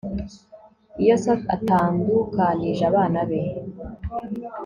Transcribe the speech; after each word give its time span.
Iyo 1.01 1.15
se 1.23 1.31
atandukanije 1.55 2.83
abana 2.91 3.19
be 3.29 3.41